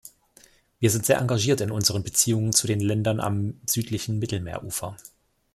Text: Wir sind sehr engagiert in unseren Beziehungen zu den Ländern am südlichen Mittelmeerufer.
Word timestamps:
Wir 0.79 0.89
sind 0.89 1.05
sehr 1.05 1.19
engagiert 1.19 1.61
in 1.61 1.69
unseren 1.69 2.01
Beziehungen 2.03 2.53
zu 2.53 2.65
den 2.65 2.79
Ländern 2.79 3.19
am 3.19 3.61
südlichen 3.67 4.17
Mittelmeerufer. 4.17 4.97